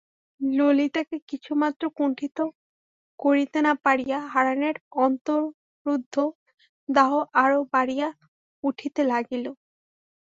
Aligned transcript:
ললিতাকে 0.41 1.17
কিছুমাত্র 1.29 1.83
কুণ্ঠিত 1.97 2.37
করিতে 3.19 3.59
না 3.61 3.73
পারিয়া 3.85 4.19
হারানের 4.33 4.75
অন্তররুদ্ধ 4.99 6.15
দাহ 6.89 7.11
আরো 7.43 7.59
বাড়িয়া 7.73 8.07
উঠিতে 8.63 9.01
লাগিল। 9.11 9.45